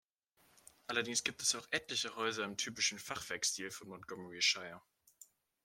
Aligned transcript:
Allerdings 0.87 1.23
gibt 1.23 1.43
es 1.43 1.53
auch 1.53 1.67
etliche 1.69 2.15
Häuser 2.15 2.43
im 2.43 2.57
typischen 2.57 2.97
Fachwerkstil 2.97 3.69
von 3.69 3.89
Montgomeryshire. 3.89 4.81